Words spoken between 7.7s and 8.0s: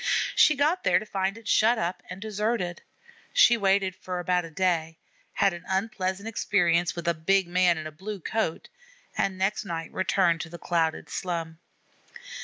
in a